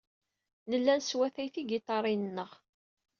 Nella 0.69 0.93
neswatay 0.95 1.49
tigiṭarin-nneɣ. 1.53 2.51